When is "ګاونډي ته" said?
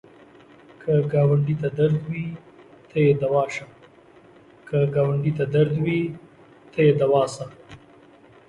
1.11-1.69